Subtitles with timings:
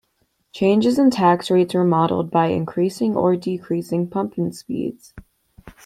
[0.51, 5.13] Changes in tax rates were modeled by increasing or decreasing pumping speeds.